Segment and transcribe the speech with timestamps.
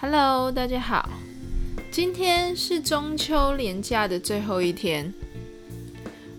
[0.00, 1.10] Hello，大家好，
[1.90, 5.12] 今天是中秋连假的最后一天，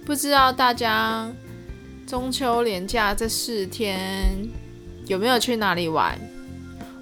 [0.05, 1.29] 不知道大家
[2.07, 4.47] 中秋连假这四天
[5.07, 6.17] 有没有去哪里玩？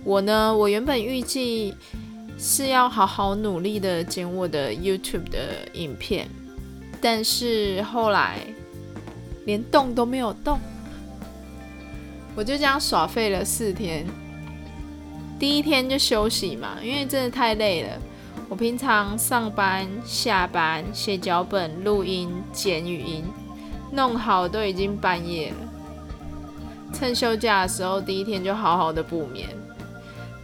[0.04, 1.75] 我呢，我原本预计
[2.39, 6.27] 是要好好努力的剪我的 YouTube 的影片，
[6.99, 8.39] 但是后来
[9.45, 10.59] 连动都没有动，
[12.35, 14.07] 我就这样耍废了四天。
[15.39, 17.89] 第一天就休息嘛，因为真的太累了。
[18.49, 23.23] 我平常上班、下班、写脚本、录音、剪语音，
[23.91, 25.55] 弄好都已经半夜了。
[26.93, 29.48] 趁休假的时候，第一天就好好的补眠，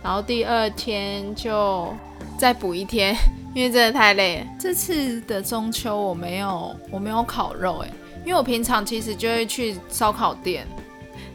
[0.04, 1.92] 然后第二天就
[2.38, 3.16] 再补一天，
[3.56, 4.48] 因为真的太累了。
[4.60, 7.90] 这次的中秋我没有我没有烤肉诶，
[8.26, 10.68] 因为我平常其实就会去烧烤店。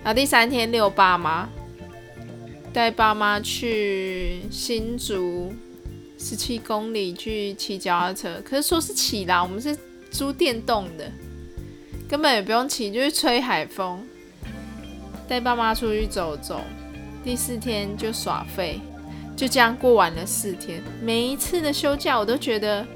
[0.04, 1.48] 然后第三天六爸妈。
[2.72, 5.52] 带爸妈去新竹
[6.18, 9.76] 十七公里去骑脚踏车，可是说是骑啦，我们是
[10.10, 11.10] 租电动的，
[12.08, 14.04] 根本也不用骑，就是吹海风。
[15.26, 16.60] 带爸妈出去走走，
[17.22, 18.80] 第四天就耍废，
[19.36, 20.82] 就这样过完了四天。
[21.02, 22.86] 每一次的休假，我都觉得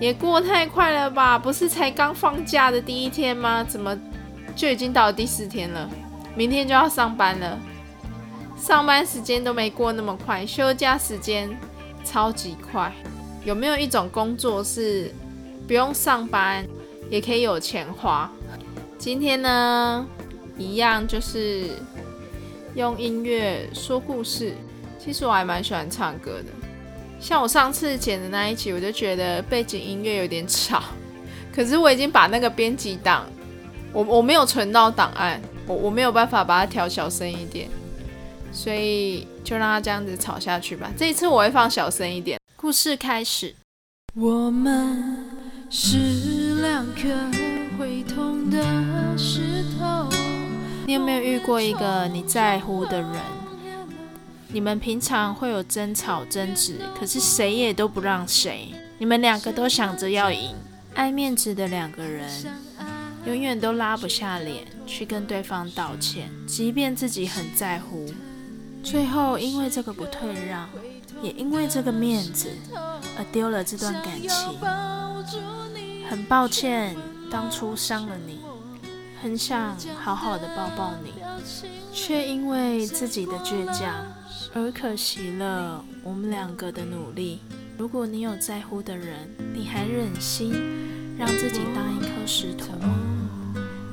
[0.00, 1.38] 也过太快了吧？
[1.38, 3.62] 不是才刚放假的第一天吗？
[3.62, 3.98] 怎么
[4.54, 5.90] 就已经到了第四天了？
[6.34, 7.58] 明天就要上班了。
[8.56, 11.48] 上班时间都没过那么快，休假时间
[12.04, 12.92] 超级快。
[13.44, 15.12] 有没有一种工作是
[15.68, 16.66] 不用上班
[17.08, 18.30] 也可以有钱花？
[18.98, 20.04] 今天呢，
[20.58, 21.70] 一样就是
[22.74, 24.54] 用音乐说故事。
[24.98, 26.46] 其实我还蛮喜欢唱歌的，
[27.20, 30.82] 像我上次剪的那一集，我就觉得背景音乐有点吵。
[31.54, 33.24] 可是我已经把那个编辑档，
[33.92, 37.68] 我我没有存到档案，我我没有办法把它调小声一点。
[38.56, 40.90] 所以就让他这样子吵下去吧。
[40.96, 42.40] 这一次我会放小声一点。
[42.56, 43.54] 故事开始。
[44.14, 45.26] 我们
[45.68, 47.02] 是两颗
[47.78, 48.58] 会痛的
[49.18, 50.08] 石头。
[50.86, 53.12] 你有没有遇过一个你在乎的人？
[54.48, 58.72] 你们平常会有争吵、争执，可是谁也都不让谁。
[58.96, 60.54] 你们两个都想着要赢，
[60.94, 62.26] 爱面子的两个人，
[63.26, 68.06] 永远都拉不下脸去跟对方道歉，即便自己很在乎。
[68.86, 70.68] 最后，因为这个不退让，
[71.20, 72.48] 也因为这个面子，
[73.18, 74.30] 而丢了这段感情。
[76.08, 76.94] 很抱歉，
[77.28, 78.38] 当初伤了你，
[79.20, 81.12] 很想好好的抱抱你，
[81.92, 83.92] 却因为自己的倔强，
[84.54, 87.40] 而可惜了我们两个的努力。
[87.76, 90.54] 如果你有在乎的人，你还忍心
[91.18, 92.68] 让自己当一颗石头？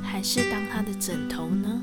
[0.04, 1.82] 还是当他的枕头呢？